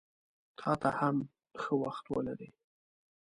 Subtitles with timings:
[0.59, 1.15] تاته هم
[1.61, 2.49] ښه وخت ولرې!